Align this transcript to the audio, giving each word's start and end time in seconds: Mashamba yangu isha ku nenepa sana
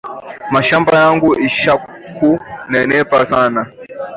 Mashamba 0.53 0.91
yangu 1.03 1.29
isha 1.47 1.73
ku 2.15 2.29
nenepa 2.71 3.17
sana 3.31 3.61